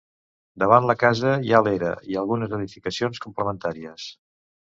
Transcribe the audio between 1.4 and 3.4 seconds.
hi ha l'era i algunes edificacions